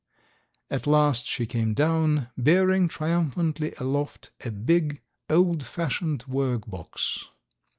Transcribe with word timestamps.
At 0.71 0.87
last 0.87 1.27
she 1.27 1.45
came 1.45 1.75
down 1.75 2.29
bearing 2.35 2.87
triumphantly 2.87 3.73
aloft 3.77 4.31
a 4.43 4.49
big 4.49 5.03
old 5.29 5.63
fashioned 5.63 6.23
work 6.25 6.65
box. 6.67 7.25